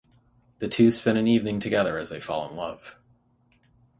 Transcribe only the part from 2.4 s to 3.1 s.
in love.